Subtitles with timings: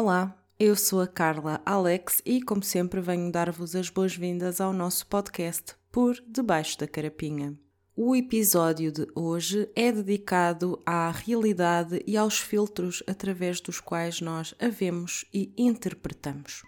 [0.00, 5.04] Olá, eu sou a Carla Alex e, como sempre, venho dar-vos as boas-vindas ao nosso
[5.08, 7.58] podcast Por Debaixo da Carapinha.
[7.96, 14.54] O episódio de hoje é dedicado à realidade e aos filtros através dos quais nós
[14.60, 16.62] a vemos e interpretamos.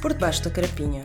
[0.00, 1.04] Por Debaixo da Carapinha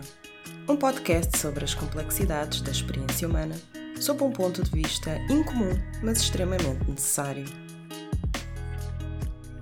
[0.70, 3.55] um podcast sobre as complexidades da experiência humana,
[3.99, 5.71] sob um ponto de vista incomum,
[6.04, 7.66] mas extremamente necessário.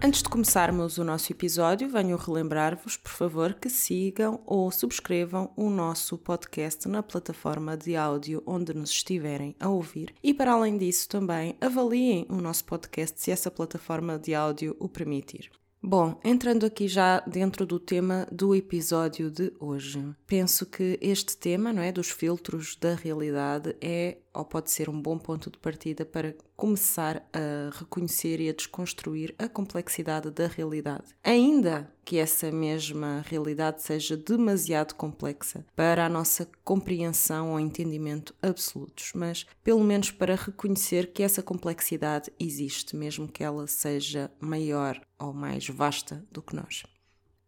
[0.04, 5.70] Antes de começarmos o nosso episódio, venho relembrar-vos, por favor, que sigam ou subscrevam o
[5.70, 11.09] nosso podcast na plataforma de áudio onde nos estiverem a ouvir e, para além disso,
[11.09, 15.50] também avaliem o nosso podcast se essa plataforma de áudio o permitir.
[15.81, 21.72] Bom, entrando aqui já dentro do tema do episódio de hoje, penso que este tema,
[21.72, 26.05] não é, dos filtros da realidade é ou pode ser um bom ponto de partida
[26.05, 31.16] para começar a reconhecer e a desconstruir a complexidade da realidade.
[31.23, 39.11] Ainda que essa mesma realidade seja demasiado complexa para a nossa compreensão ou entendimento absolutos,
[39.16, 45.33] mas pelo menos para reconhecer que essa complexidade existe, mesmo que ela seja maior ou
[45.33, 46.83] mais vasta do que nós.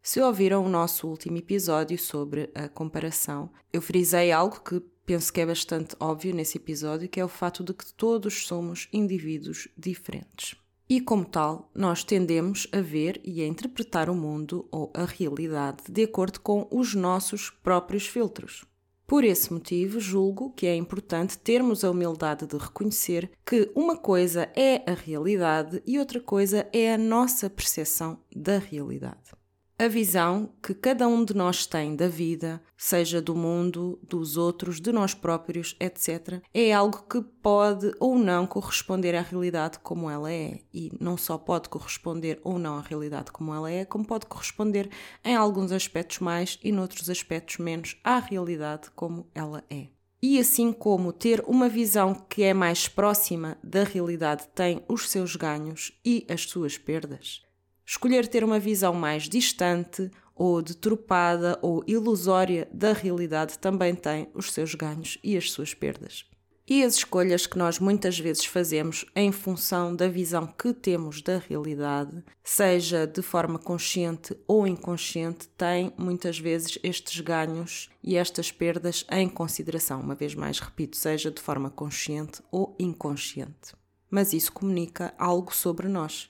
[0.01, 5.39] Se ouviram o nosso último episódio sobre a comparação, eu frisei algo que penso que
[5.39, 10.55] é bastante óbvio nesse episódio, que é o fato de que todos somos indivíduos diferentes.
[10.89, 15.83] E como tal, nós tendemos a ver e a interpretar o mundo ou a realidade
[15.89, 18.65] de acordo com os nossos próprios filtros.
[19.05, 24.51] Por esse motivo, julgo que é importante termos a humildade de reconhecer que uma coisa
[24.53, 29.36] é a realidade e outra coisa é a nossa percepção da realidade
[29.79, 34.81] a visão que cada um de nós tem da vida, seja do mundo, dos outros,
[34.81, 40.31] de nós próprios, etc., é algo que pode ou não corresponder à realidade como ela
[40.31, 40.61] é.
[40.73, 44.89] E não só pode corresponder ou não à realidade como ela é, como pode corresponder
[45.23, 49.89] em alguns aspectos mais e noutros aspectos menos à realidade como ela é.
[50.19, 55.35] E assim como ter uma visão que é mais próxima da realidade tem os seus
[55.35, 57.45] ganhos e as suas perdas,
[57.89, 64.51] Escolher ter uma visão mais distante ou deturpada ou ilusória da realidade também tem os
[64.51, 66.25] seus ganhos e as suas perdas.
[66.69, 71.37] E as escolhas que nós muitas vezes fazemos em função da visão que temos da
[71.37, 79.05] realidade, seja de forma consciente ou inconsciente, têm muitas vezes estes ganhos e estas perdas
[79.09, 80.01] em consideração.
[80.01, 83.73] Uma vez mais, repito, seja de forma consciente ou inconsciente.
[84.11, 86.29] Mas isso comunica algo sobre nós.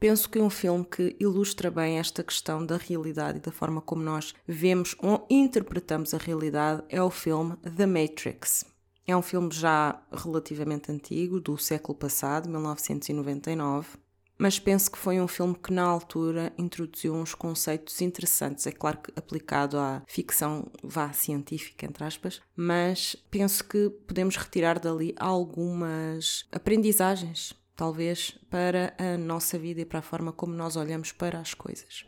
[0.00, 4.02] Penso que um filme que ilustra bem esta questão da realidade e da forma como
[4.02, 8.64] nós vemos ou interpretamos a realidade é o filme The Matrix.
[9.06, 13.98] É um filme já relativamente antigo, do século passado, 1999,
[14.38, 18.66] mas penso que foi um filme que na altura introduziu uns conceitos interessantes.
[18.66, 24.78] É claro que aplicado à ficção vá científica, entre aspas, mas penso que podemos retirar
[24.78, 31.12] dali algumas aprendizagens talvez, para a nossa vida e para a forma como nós olhamos
[31.12, 32.04] para as coisas.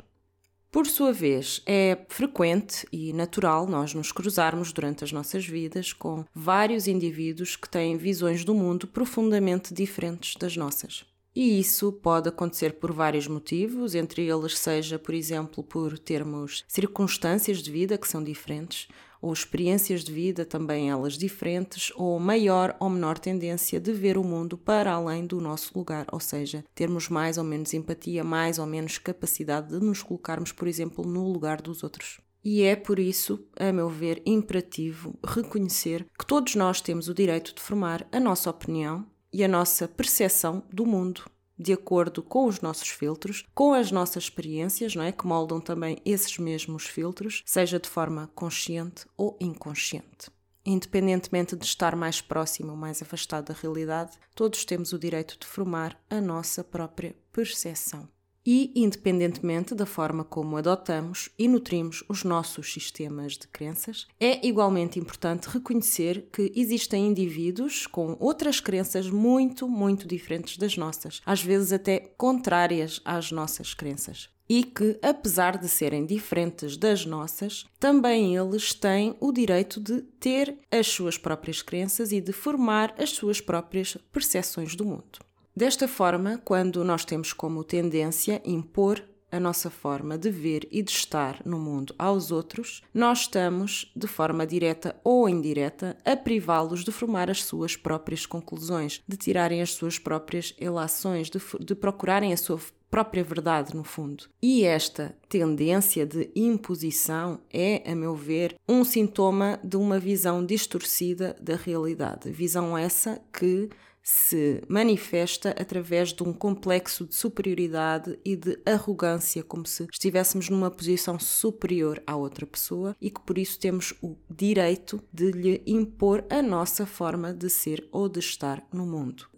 [0.72, 6.24] Por sua vez, é frequente e natural nós nos cruzarmos durante as nossas vidas com
[6.34, 11.04] vários indivíduos que têm visões do mundo profundamente diferentes das nossas.
[11.34, 17.58] E isso pode acontecer por vários motivos, entre eles seja, por exemplo, por termos circunstâncias
[17.62, 18.88] de vida que são diferentes,
[19.22, 24.24] ou experiências de vida também elas diferentes, ou maior ou menor tendência de ver o
[24.24, 28.66] mundo para além do nosso lugar, ou seja, termos mais ou menos empatia, mais ou
[28.66, 32.20] menos capacidade de nos colocarmos, por exemplo, no lugar dos outros.
[32.44, 37.54] E é por isso, a meu ver, imperativo reconhecer que todos nós temos o direito
[37.54, 41.22] de formar a nossa opinião e a nossa percepção do mundo
[41.62, 45.12] de acordo com os nossos filtros, com as nossas experiências, não é?
[45.12, 50.30] Que moldam também esses mesmos filtros, seja de forma consciente ou inconsciente.
[50.64, 55.46] Independentemente de estar mais próximo ou mais afastado da realidade, todos temos o direito de
[55.46, 58.08] formar a nossa própria percepção
[58.44, 64.98] e, independentemente da forma como adotamos e nutrimos os nossos sistemas de crenças, é igualmente
[64.98, 71.72] importante reconhecer que existem indivíduos com outras crenças muito, muito diferentes das nossas, às vezes
[71.72, 74.28] até contrárias às nossas crenças.
[74.48, 80.58] E que, apesar de serem diferentes das nossas, também eles têm o direito de ter
[80.70, 85.20] as suas próprias crenças e de formar as suas próprias percepções do mundo.
[85.54, 90.90] Desta forma, quando nós temos como tendência impor a nossa forma de ver e de
[90.90, 96.90] estar no mundo aos outros, nós estamos, de forma direta ou indireta, a privá-los de
[96.90, 102.36] formar as suas próprias conclusões, de tirarem as suas próprias relações, de, de procurarem a
[102.36, 102.58] sua
[102.90, 104.24] própria verdade, no fundo.
[104.42, 111.34] E esta tendência de imposição é, a meu ver, um sintoma de uma visão distorcida
[111.40, 112.30] da realidade.
[112.30, 113.70] Visão essa que
[114.02, 120.70] se manifesta através de um complexo de superioridade e de arrogância, como se estivéssemos numa
[120.70, 126.24] posição superior à outra pessoa e que por isso temos o direito de lhe impor
[126.28, 129.30] a nossa forma de ser ou de estar no mundo.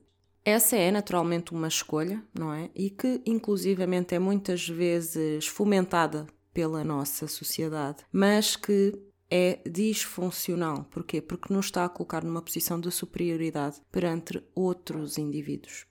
[0.44, 2.70] Essa é naturalmente uma escolha, não é?
[2.74, 8.92] E que inclusivamente é muitas vezes fomentada pela nossa sociedade, mas que
[9.36, 10.86] é disfuncional.
[10.92, 11.20] Porquê?
[11.20, 15.86] Porque nos está a colocar numa posição de superioridade perante outros indivíduos.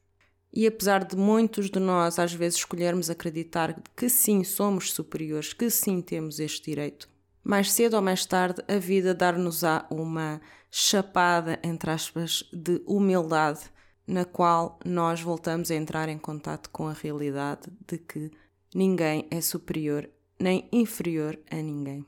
[0.53, 5.69] E apesar de muitos de nós às vezes escolhermos acreditar que sim somos superiores, que
[5.69, 7.09] sim temos este direito,
[7.43, 10.39] mais cedo ou mais tarde a vida dar-nos-á uma
[10.71, 13.59] chapada, entre aspas, de humildade,
[14.07, 18.31] na qual nós voltamos a entrar em contato com a realidade de que
[18.73, 20.09] ninguém é superior
[20.39, 22.05] nem inferior a ninguém.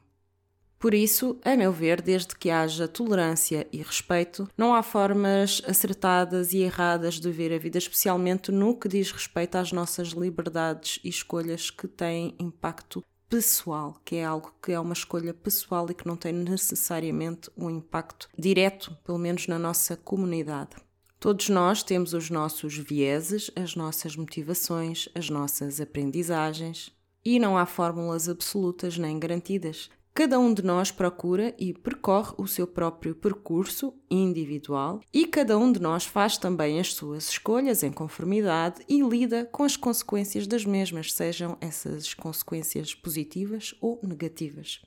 [0.85, 6.53] Por isso, a meu ver, desde que haja tolerância e respeito, não há formas acertadas
[6.53, 11.09] e erradas de ver a vida, especialmente no que diz respeito às nossas liberdades e
[11.09, 16.05] escolhas que têm impacto pessoal, que é algo que é uma escolha pessoal e que
[16.05, 20.75] não tem necessariamente um impacto direto, pelo menos na nossa comunidade.
[21.19, 26.93] Todos nós temos os nossos vieses, as nossas motivações, as nossas aprendizagens.
[27.25, 29.89] E não há fórmulas absolutas nem garantidas.
[30.17, 35.69] Cada um de nós procura e percorre o seu próprio percurso individual e cada um
[35.69, 40.63] de nós faz também as suas escolhas em conformidade e lida com as consequências das
[40.63, 44.81] mesmas, sejam essas consequências positivas ou negativas.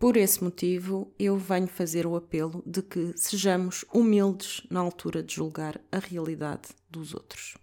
[0.00, 5.32] Por esse motivo, eu venho fazer o apelo de que sejamos humildes na altura de
[5.32, 7.56] julgar a realidade dos outros.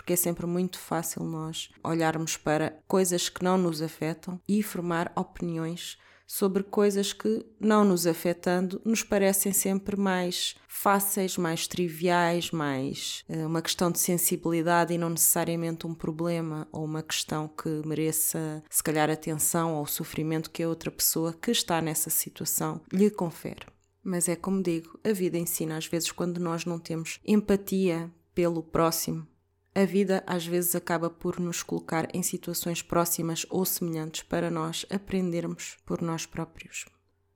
[0.00, 5.12] Porque é sempre muito fácil nós olharmos para coisas que não nos afetam e formar
[5.14, 13.24] opiniões sobre coisas que, não nos afetando, nos parecem sempre mais fáceis, mais triviais, mais
[13.28, 18.64] uh, uma questão de sensibilidade e não necessariamente um problema ou uma questão que mereça,
[18.70, 23.66] se calhar, atenção ou sofrimento que a outra pessoa que está nessa situação lhe confere.
[24.02, 28.62] Mas é como digo, a vida ensina às vezes quando nós não temos empatia pelo
[28.62, 29.26] próximo,
[29.74, 34.84] a vida às vezes acaba por nos colocar em situações próximas ou semelhantes para nós
[34.90, 36.86] aprendermos por nós próprios.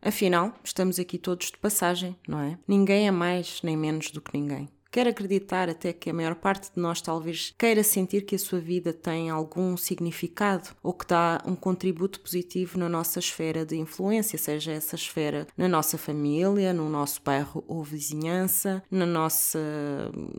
[0.03, 2.59] Afinal, estamos aqui todos de passagem, não é?
[2.69, 4.69] Ninguém é mais nem menos do que ninguém.
[4.95, 8.61] Quero acreditar até que a maior parte de nós talvez queira sentir que a sua
[8.61, 14.39] vida tem algum significado ou que dá um contributo positivo na nossa esfera de influência,
[14.39, 19.59] seja essa esfera na nossa família, no nosso bairro ou vizinhança, na nossa,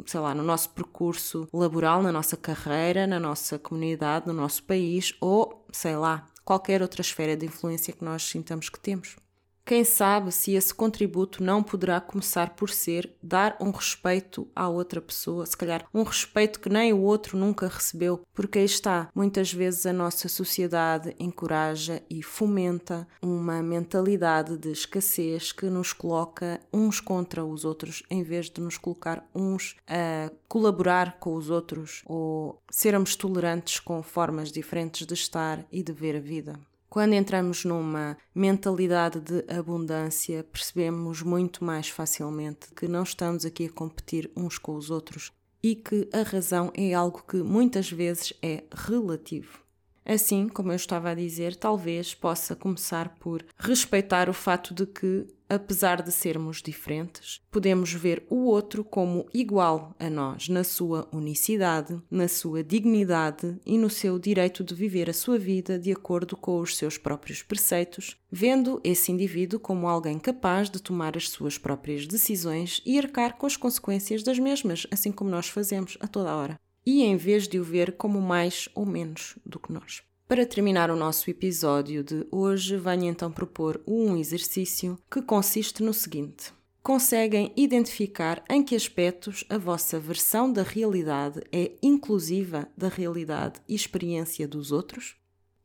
[0.05, 5.13] sei lá, no nosso percurso laboral, na nossa carreira, na nossa comunidade, no nosso país
[5.19, 9.17] ou, sei lá, qualquer outra esfera de influência que nós sintamos que temos.
[9.65, 15.01] Quem sabe se esse contributo não poderá começar por ser dar um respeito à outra
[15.01, 19.51] pessoa, se calhar um respeito que nem o outro nunca recebeu, porque aí está, muitas
[19.51, 26.99] vezes a nossa sociedade encoraja e fomenta uma mentalidade de escassez que nos coloca uns
[26.99, 32.61] contra os outros em vez de nos colocar uns a colaborar com os outros ou
[32.69, 36.59] sermos tolerantes com formas diferentes de estar e de ver a vida.
[36.95, 43.69] Quando entramos numa mentalidade de abundância, percebemos muito mais facilmente que não estamos aqui a
[43.69, 45.29] competir uns com os outros
[45.61, 49.64] e que a razão é algo que muitas vezes é relativo.
[50.05, 55.25] Assim, como eu estava a dizer, talvez possa começar por respeitar o fato de que,
[55.49, 61.99] apesar de sermos diferentes, podemos ver o outro como igual a nós na sua unicidade,
[62.09, 66.59] na sua dignidade e no seu direito de viver a sua vida de acordo com
[66.59, 72.05] os seus próprios preceitos, vendo esse indivíduo como alguém capaz de tomar as suas próprias
[72.05, 76.59] decisões e arcar com as consequências das mesmas, assim como nós fazemos a toda hora
[76.85, 80.03] e em vez de o ver como mais ou menos do que nós.
[80.27, 85.93] Para terminar o nosso episódio de hoje, venho então propor um exercício que consiste no
[85.93, 86.51] seguinte:
[86.81, 93.75] conseguem identificar em que aspectos a vossa versão da realidade é inclusiva da realidade e
[93.75, 95.15] experiência dos outros?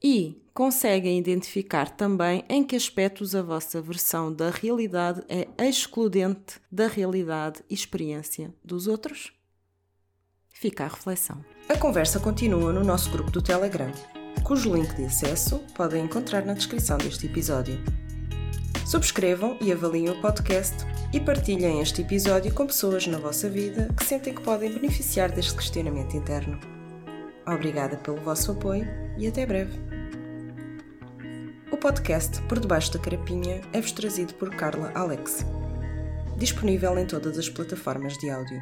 [0.02, 6.86] E conseguem identificar também em que aspectos a vossa versão da realidade é excludente da
[6.86, 9.39] realidade e experiência dos outros?
[10.60, 11.42] Fica a reflexão.
[11.70, 13.90] A conversa continua no nosso grupo do Telegram,
[14.44, 17.82] cujo link de acesso podem encontrar na descrição deste episódio.
[18.84, 20.76] Subscrevam e avaliem o podcast
[21.14, 25.54] e partilhem este episódio com pessoas na vossa vida que sentem que podem beneficiar deste
[25.54, 26.60] questionamento interno.
[27.46, 28.86] Obrigada pelo vosso apoio
[29.16, 29.80] e até breve.
[31.72, 35.42] O podcast Por Debaixo da Carapinha é-vos trazido por Carla Alex.
[36.36, 38.60] Disponível em todas as plataformas de áudio.